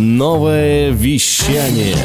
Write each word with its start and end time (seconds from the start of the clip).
Новое 0.00 0.90
вещание. 0.92 1.96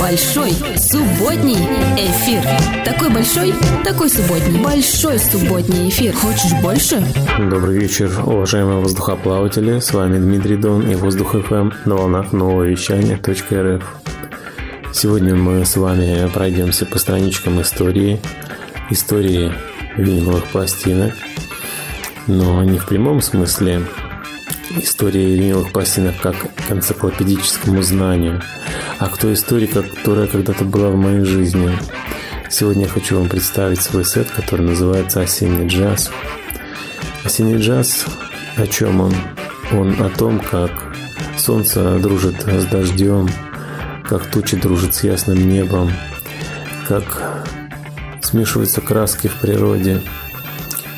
Большой 0.00 0.52
субботний 0.76 1.58
эфир. 1.98 2.44
Такой 2.84 3.10
большой, 3.10 3.52
такой 3.82 4.08
субботний. 4.08 4.62
Большой 4.62 5.18
субботний 5.18 5.88
эфир. 5.88 6.14
Хочешь 6.14 6.52
больше? 6.62 7.04
Добрый 7.50 7.76
вечер, 7.76 8.08
уважаемые 8.24 8.78
воздухоплаватели. 8.78 9.80
С 9.80 9.92
вами 9.92 10.18
Дмитрий 10.18 10.58
Дон 10.58 10.88
и 10.88 10.94
Воздух 10.94 11.32
ФМ 11.32 11.72
на 11.86 11.96
волнах 11.96 12.32
нового 12.32 12.62
вещания 12.62 13.16
.рф. 13.18 13.82
Сегодня 14.92 15.34
мы 15.34 15.66
с 15.66 15.76
вами 15.76 16.30
пройдемся 16.32 16.86
по 16.86 17.00
страничкам 17.00 17.60
истории, 17.62 18.20
истории 18.90 19.52
виниловых 19.96 20.44
пластинок, 20.44 21.14
но 22.28 22.62
не 22.62 22.78
в 22.78 22.86
прямом 22.86 23.20
смысле 23.20 23.82
истории 24.76 25.36
виниловых 25.36 25.72
пластинок 25.72 26.16
как 26.20 26.36
к 26.36 26.70
энциклопедическому 26.70 27.82
знанию, 27.82 28.40
а 28.98 29.08
к 29.08 29.18
той 29.18 29.34
истории, 29.34 29.66
которая 29.66 30.26
когда-то 30.26 30.64
была 30.64 30.90
в 30.90 30.96
моей 30.96 31.24
жизни. 31.24 31.70
Сегодня 32.48 32.82
я 32.82 32.88
хочу 32.88 33.18
вам 33.18 33.28
представить 33.28 33.80
свой 33.80 34.04
сет, 34.04 34.30
который 34.30 34.66
называется 34.66 35.20
«Осенний 35.20 35.66
джаз». 35.66 36.10
«Осенний 37.24 37.58
джаз» 37.58 38.06
о 38.56 38.66
чем 38.66 39.00
он? 39.00 39.14
Он 39.72 40.00
о 40.02 40.08
том, 40.10 40.40
как 40.40 40.94
солнце 41.38 41.98
дружит 41.98 42.42
с 42.42 42.64
дождем, 42.66 43.28
как 44.04 44.26
тучи 44.26 44.56
дружат 44.56 44.94
с 44.94 45.04
ясным 45.04 45.48
небом, 45.48 45.90
как 46.88 47.46
смешиваются 48.20 48.80
краски 48.80 49.28
в 49.28 49.34
природе, 49.34 50.02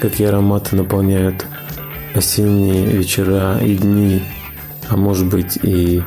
какие 0.00 0.28
ароматы 0.28 0.74
наполняют 0.76 1.46
осенние 2.14 2.84
вечера 2.86 3.58
и 3.58 3.76
дни, 3.76 4.22
а 4.88 4.96
может 4.96 5.26
быть 5.26 5.58
и 5.62 6.02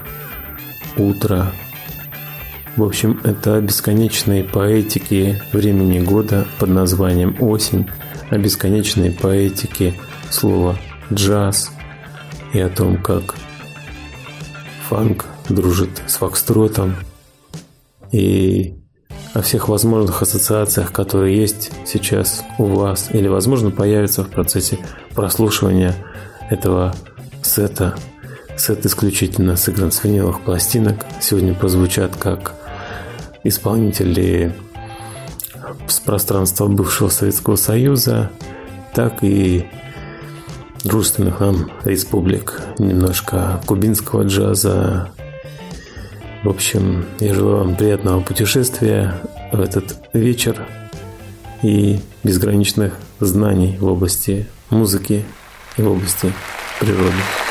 утро. 0.97 1.51
В 2.75 2.83
общем, 2.83 3.19
это 3.23 3.55
о 3.55 3.61
бесконечной 3.61 4.43
поэтике 4.43 5.41
времени 5.53 5.99
года 5.99 6.45
под 6.59 6.69
названием 6.69 7.35
«Осень», 7.39 7.87
о 8.29 8.37
бесконечной 8.37 9.11
поэтике 9.11 9.93
слова 10.29 10.77
«джаз» 11.13 11.71
и 12.53 12.59
о 12.59 12.69
том, 12.69 13.01
как 13.01 13.35
фанк 14.89 15.25
дружит 15.49 16.01
с 16.07 16.15
фокстротом 16.15 16.95
и 18.11 18.75
о 19.35 19.41
всех 19.41 19.67
возможных 19.67 20.21
ассоциациях, 20.21 20.93
которые 20.93 21.37
есть 21.37 21.69
сейчас 21.85 22.43
у 22.57 22.63
вас 22.63 23.09
или, 23.11 23.27
возможно, 23.27 23.69
появятся 23.69 24.23
в 24.23 24.29
процессе 24.29 24.79
прослушивания 25.13 25.93
этого 26.49 26.95
сета. 27.43 27.95
Сет 28.57 28.85
исключительно 28.85 29.57
сыгран 29.57 29.91
с 29.91 30.05
виниловых 30.05 30.39
пластинок. 30.39 31.05
Сегодня 31.19 31.53
прозвучат 31.53 32.15
как 32.15 32.53
исполнители 33.43 34.55
с 35.85 35.99
пространства 35.99 36.67
бывшего 36.67 37.09
Советского 37.09 37.57
Союза, 37.57 38.31
так 38.93 39.21
и 39.21 39.67
дружественных 40.85 41.41
нам 41.41 41.71
республик. 41.83 42.61
Немножко 42.79 43.61
кубинского 43.65 44.23
джаза, 44.23 45.09
в 46.45 46.49
общем, 46.49 47.05
я 47.19 47.33
желаю 47.33 47.65
вам 47.65 47.75
приятного 47.75 48.21
путешествия 48.21 49.15
в 49.51 49.59
этот 49.59 49.97
вечер 50.13 50.67
и 51.63 51.99
безграничных 52.23 52.93
знаний 53.19 53.77
в 53.79 53.85
области 53.85 54.45
музыки 54.69 55.25
и 55.75 55.81
в 55.81 55.89
области 55.89 56.31
природы. 56.79 57.44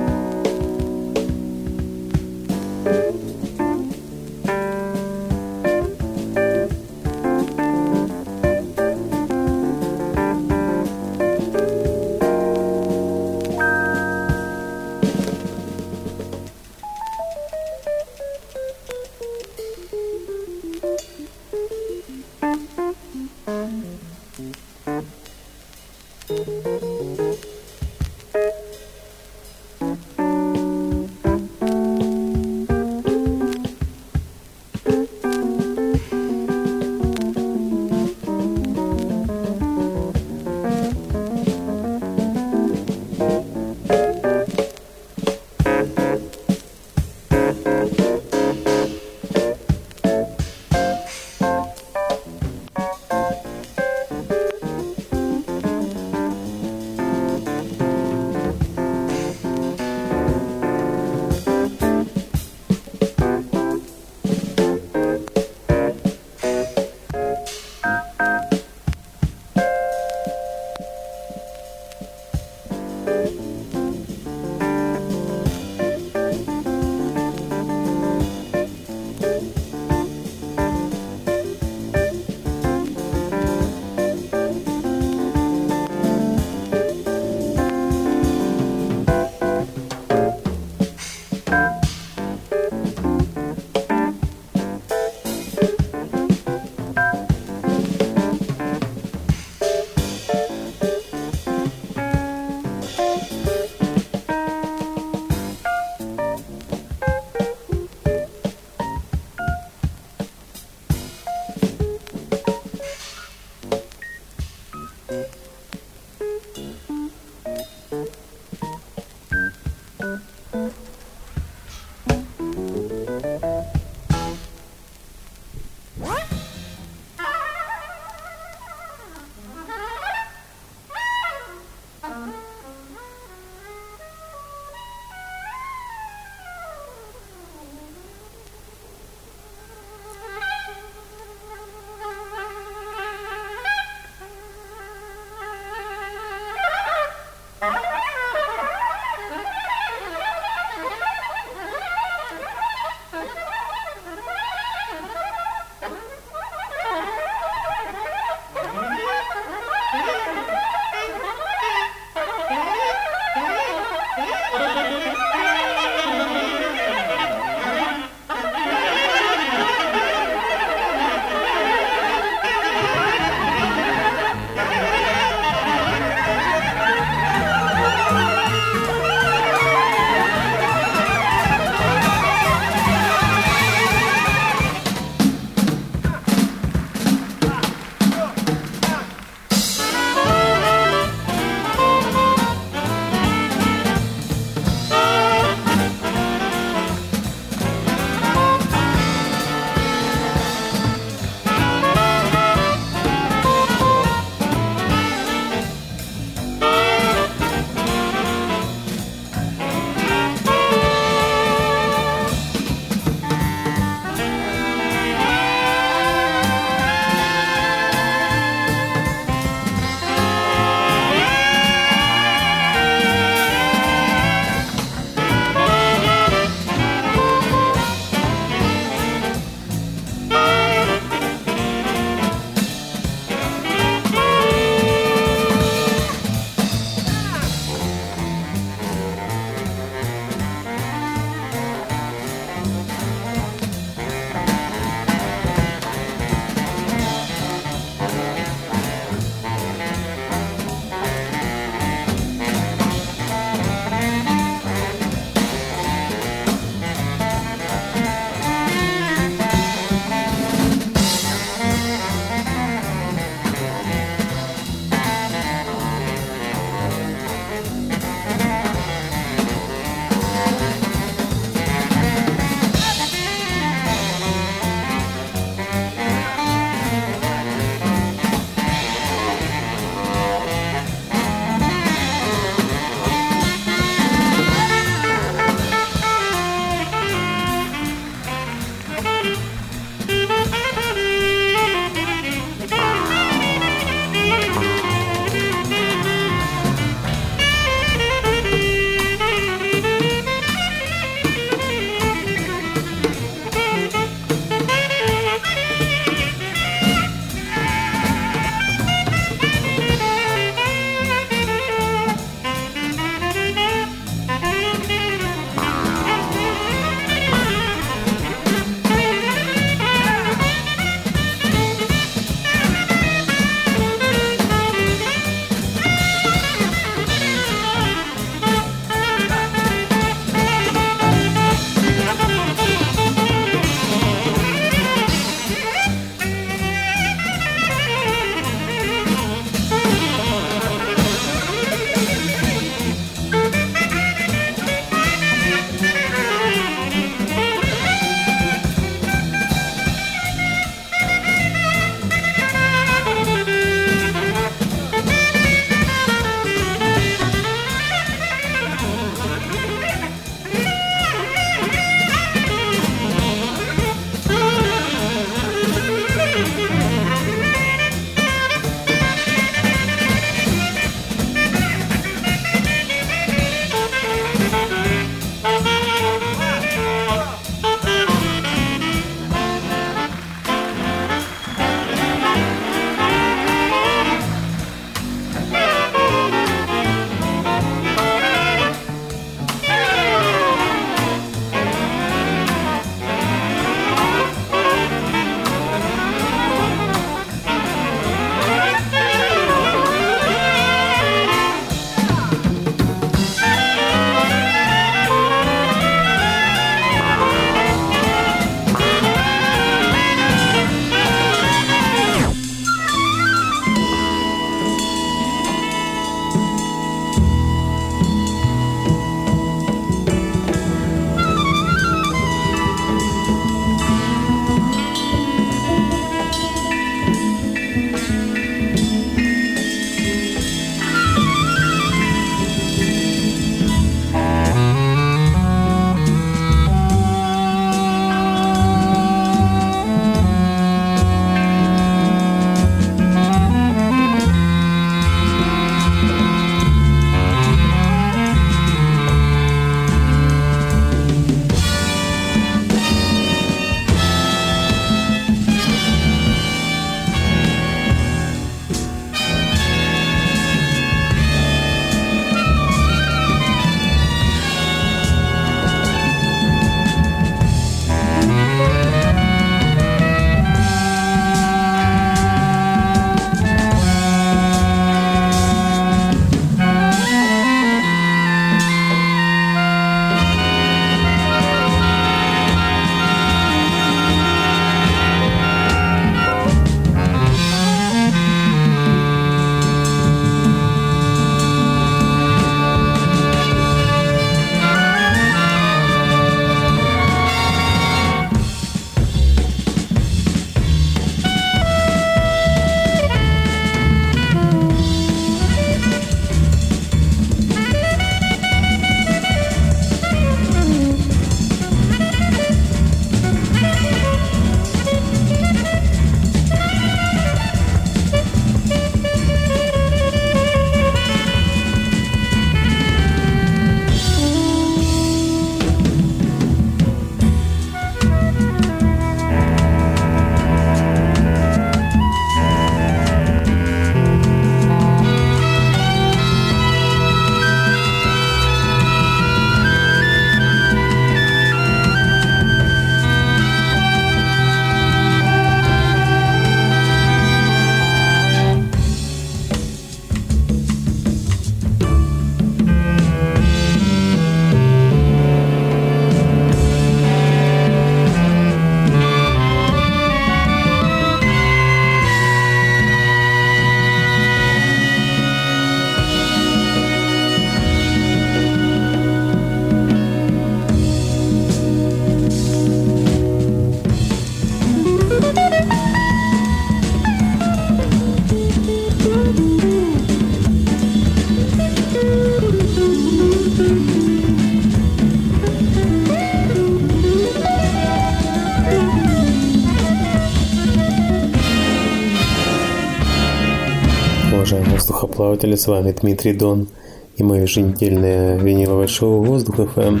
Воздухоплаватели, 595.18 595.56
с 595.56 595.66
вами 595.66 595.92
Дмитрий 595.92 596.32
Дон 596.32 596.68
и 597.16 597.22
мое 597.24 597.42
еженедельное 597.42 598.38
виниловое 598.38 598.86
шоу 598.86 599.22
«Воздух 599.22 599.58
FM» 599.58 600.00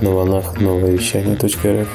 на 0.00 0.10
волнах 0.10 0.60
новое 0.60 0.92
вещание 0.92 1.34
.рф. 1.34 1.88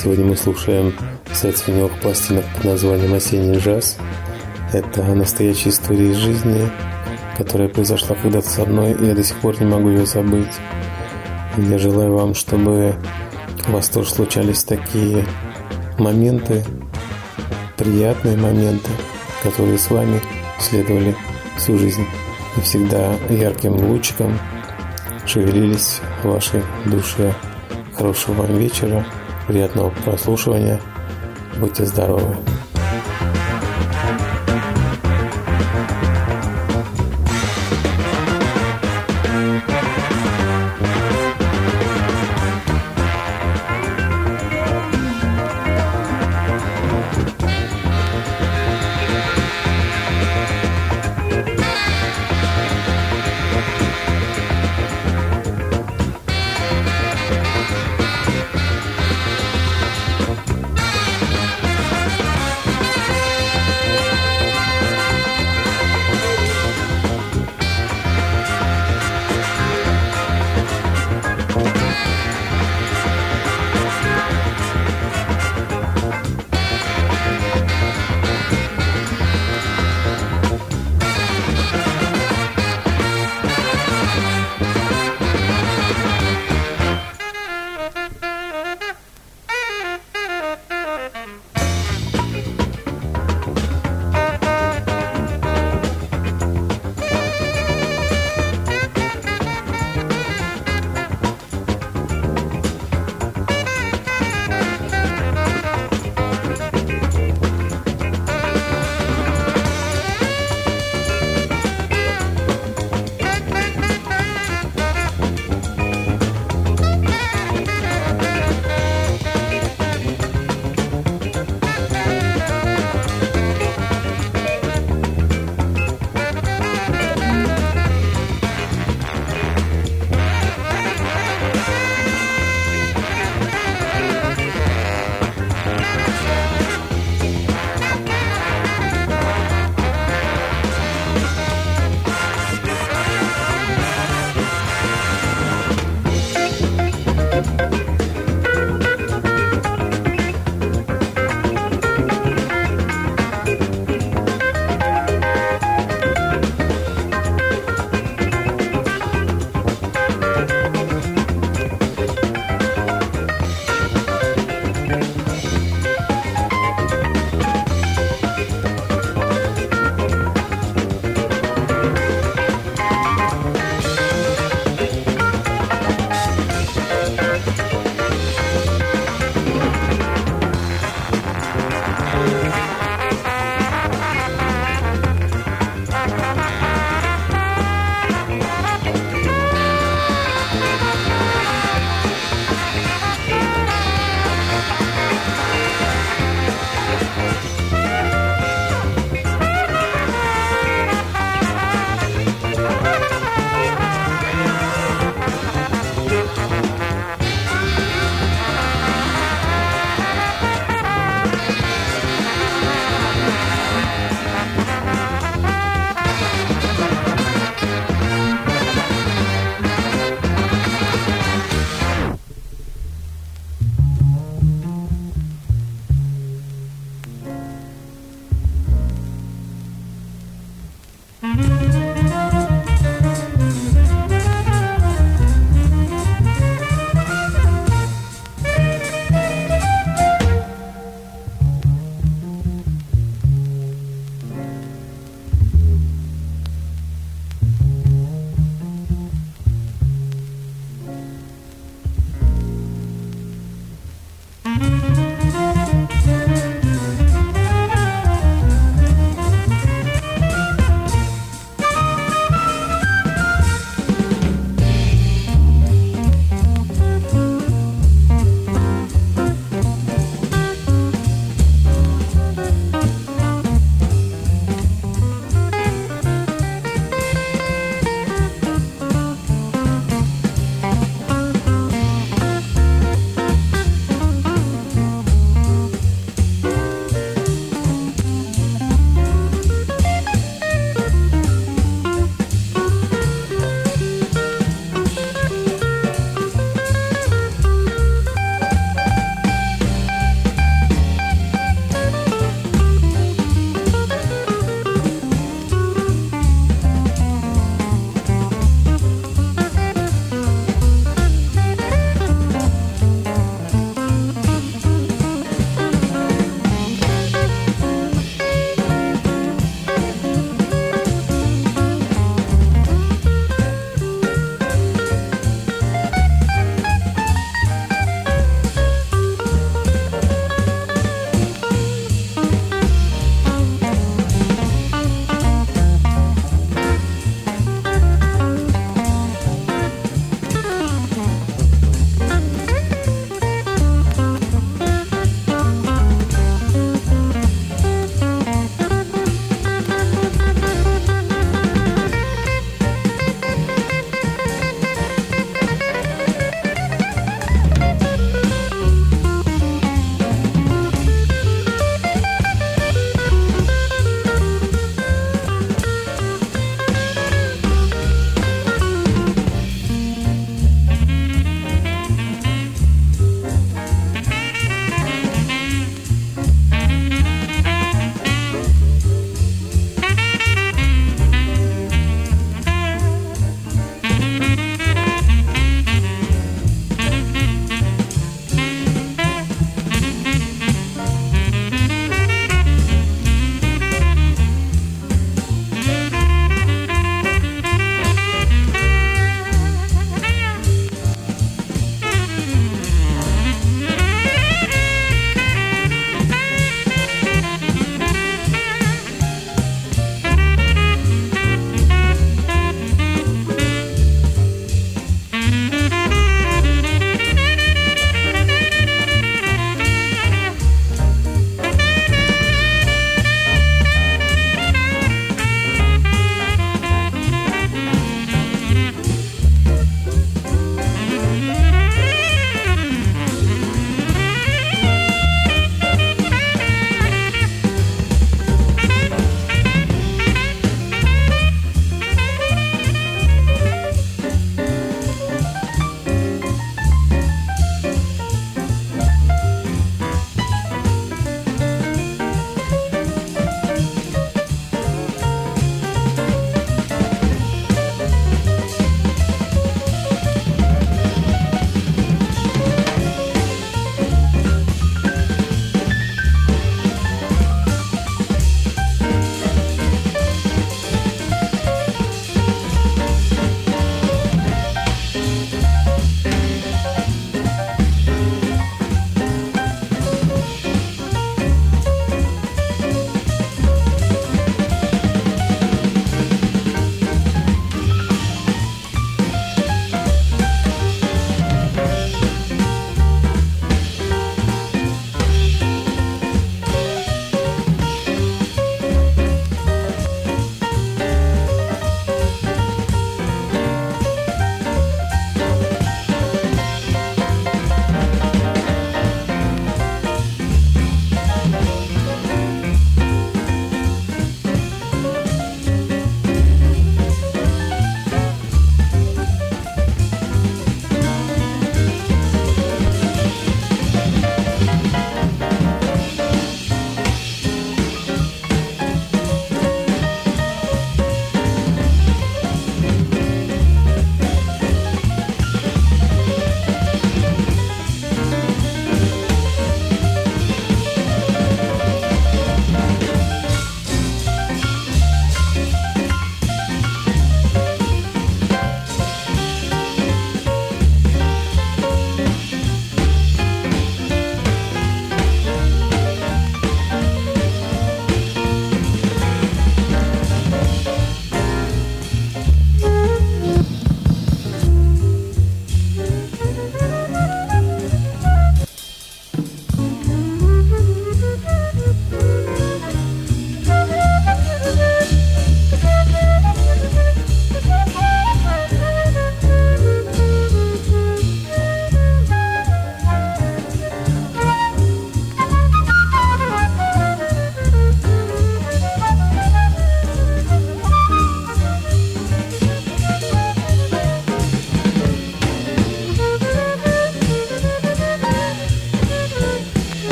Сегодня 0.00 0.24
мы 0.24 0.36
слушаем 0.36 0.94
сет 1.34 1.56
свиневых 1.56 2.00
пластинок 2.00 2.44
под 2.54 2.64
названием 2.64 3.12
«Осенний 3.12 3.58
джаз». 3.58 3.96
Это 4.72 5.02
настоящая 5.14 5.70
история 5.70 6.10
из 6.12 6.16
жизни, 6.16 6.70
которая 7.36 7.68
произошла 7.68 8.14
когда-то 8.14 8.48
со 8.48 8.64
мной, 8.64 8.92
и 8.92 9.06
я 9.06 9.14
до 9.14 9.24
сих 9.24 9.36
пор 9.40 9.60
не 9.60 9.66
могу 9.66 9.88
ее 9.88 10.06
забыть. 10.06 10.54
Я 11.56 11.78
желаю 11.78 12.14
вам, 12.14 12.34
чтобы 12.34 12.94
у 13.68 13.72
вас 13.72 13.88
тоже 13.88 14.10
случались 14.10 14.62
такие 14.62 15.24
моменты, 15.98 16.64
приятные 17.76 18.36
моменты, 18.36 18.90
которые 19.42 19.78
с 19.78 19.90
вами 19.90 20.20
следовали 20.60 21.16
всю 21.56 21.78
жизнь 21.78 22.06
и 22.56 22.60
всегда 22.60 23.14
ярким 23.28 23.74
лучиком 23.74 24.38
шевелились 25.26 26.00
в 26.22 26.28
вашей 26.28 26.62
душе. 26.84 27.34
Хорошего 27.94 28.42
вам 28.42 28.56
вечера, 28.58 29.04
приятного 29.46 29.90
прослушивания. 30.04 30.80
Будьте 31.58 31.84
здоровы! 31.84 32.36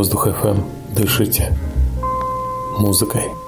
Воздух 0.00 0.28
FM. 0.28 0.64
Дышите 0.96 1.54
музыкой. 2.78 3.39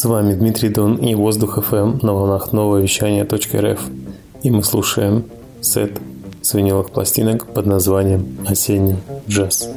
С 0.00 0.06
вами 0.06 0.32
Дмитрий 0.32 0.70
Дон 0.70 0.96
и 0.96 1.14
Воздух 1.14 1.58
FM 1.58 2.02
на 2.02 2.14
волнах 2.14 2.54
нового 2.54 2.78
вещания 2.78 3.22
.рф. 3.22 3.80
И 4.42 4.50
мы 4.50 4.62
слушаем 4.62 5.26
сет 5.60 6.00
с 6.40 6.54
виниловых 6.54 6.88
пластинок 6.88 7.44
под 7.44 7.66
названием 7.66 8.38
«Осенний 8.48 8.96
джаз». 9.28 9.68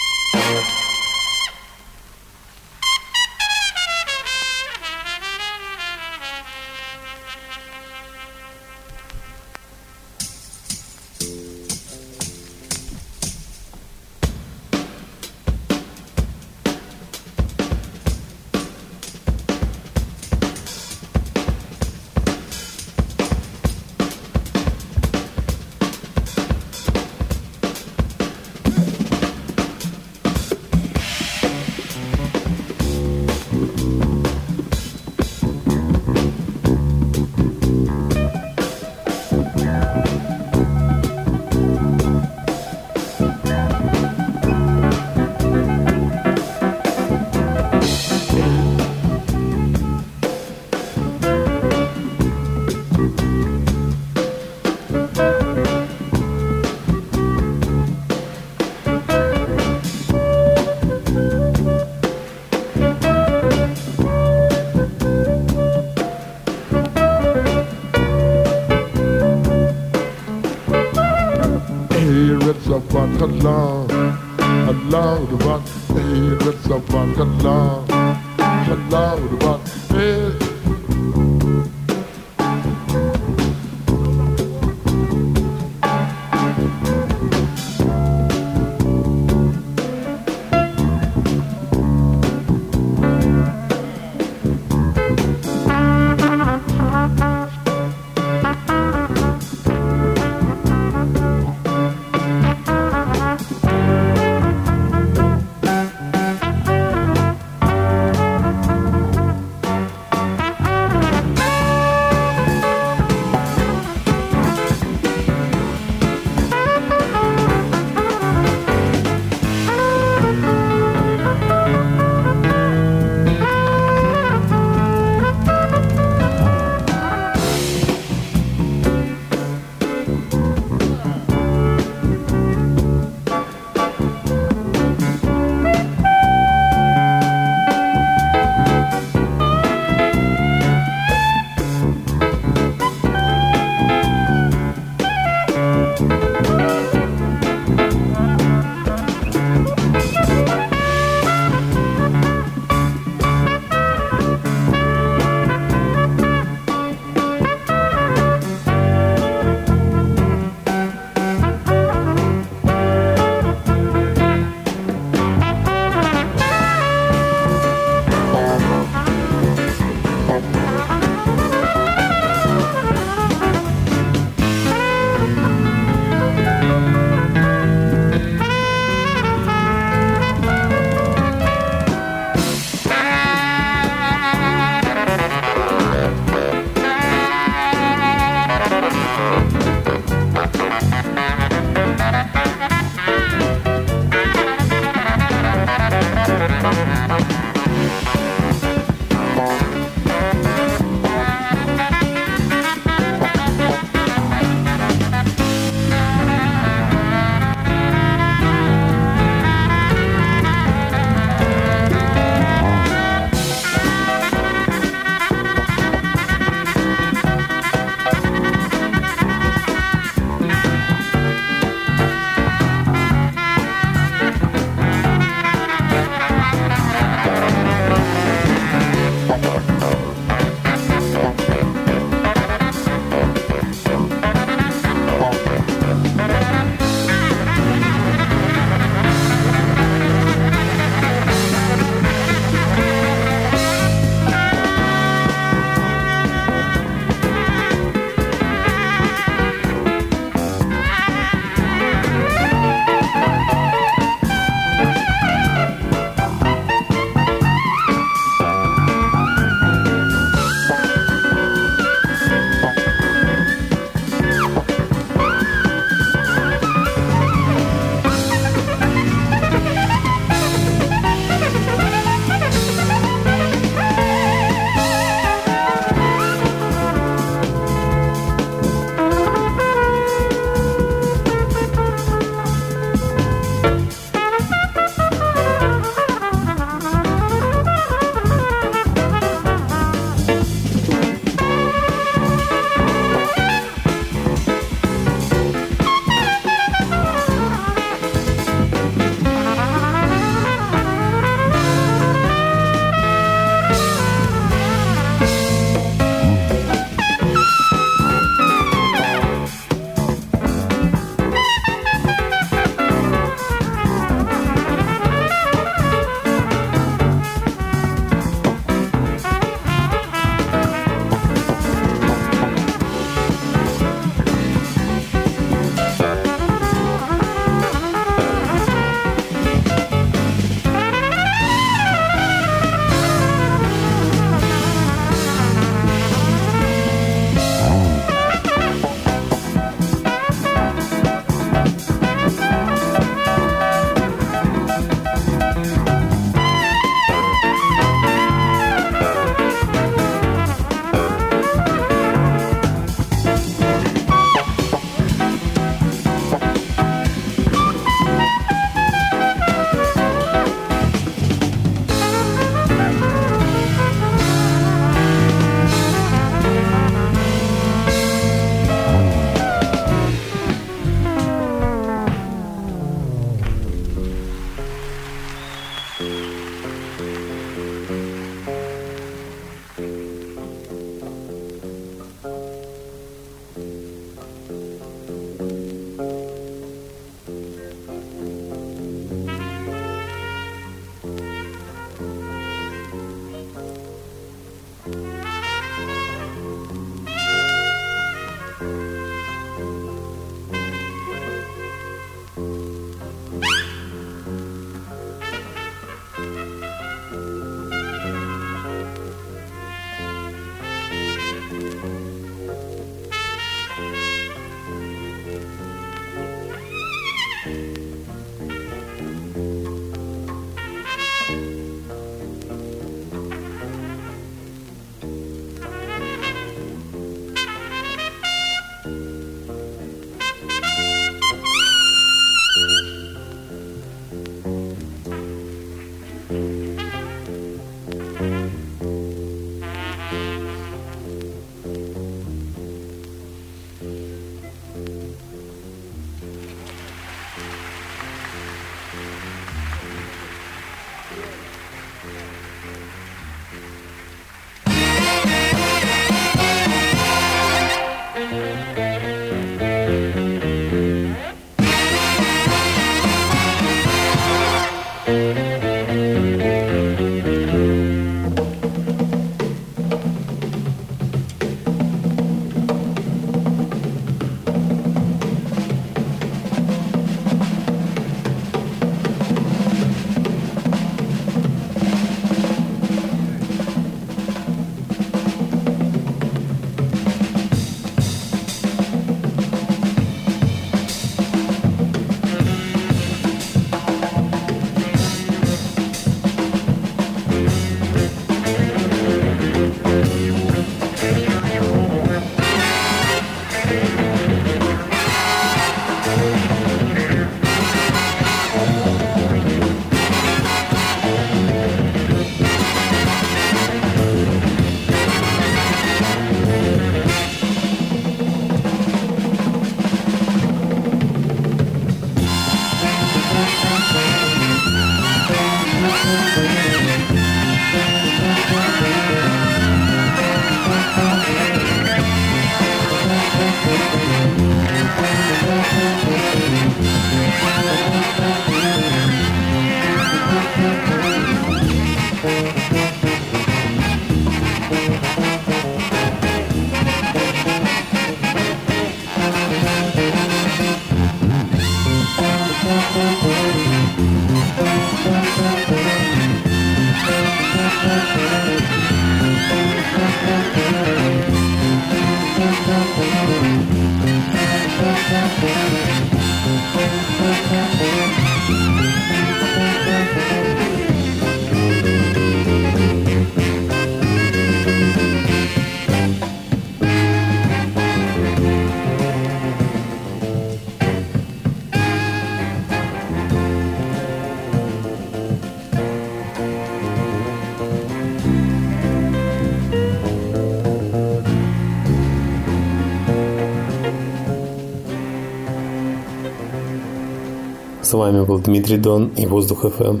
Вами 597.94 598.24
был 598.24 598.38
Дмитрий 598.38 598.76
Дон 598.76 599.12
и 599.16 599.26
Воздух 599.26 599.64
ФМ 599.70 600.00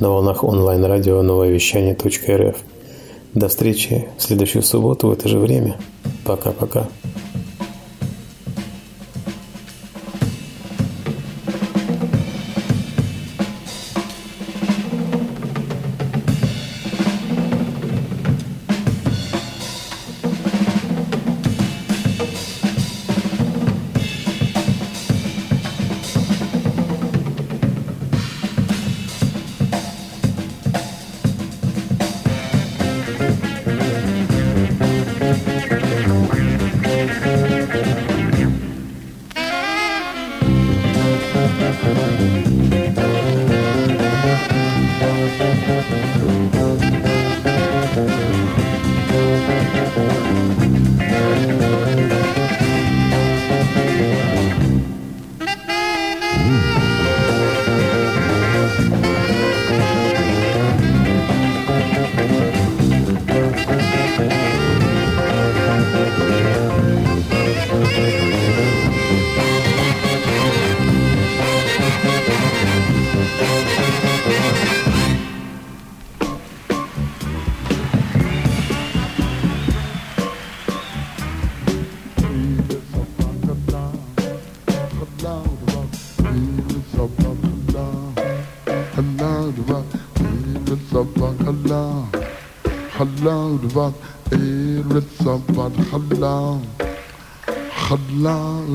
на 0.00 0.10
волнах 0.10 0.44
онлайн-радио 0.44 1.22
новое 1.22 1.50
вещание 1.50 1.96
.рф. 1.96 2.56
До 3.34 3.48
встречи 3.48 4.08
в 4.16 4.22
следующую 4.22 4.62
субботу 4.62 5.08
в 5.08 5.12
это 5.12 5.28
же 5.28 5.38
время. 5.38 5.76
Пока-пока. 6.24 6.86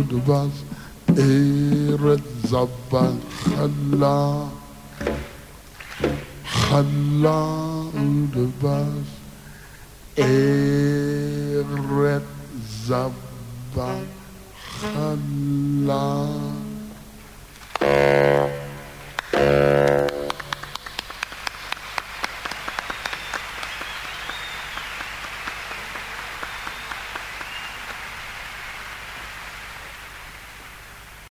dùgbà. 0.09 0.46